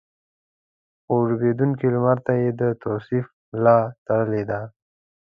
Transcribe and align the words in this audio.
خو 1.03 1.15
ډوبېدونکي 1.27 1.87
لمر 1.93 2.17
ته 2.25 2.33
يې 2.41 2.49
د 2.61 2.63
توصيف 2.83 3.25
ملا 3.51 3.77
تړلې 4.05 4.43
ده. 4.49 4.59